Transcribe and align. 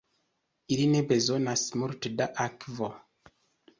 Ili 0.75 0.87
ne 0.93 1.01
bezonas 1.11 1.67
multe 1.81 2.13
da 2.23 2.27
akvo. 2.49 2.91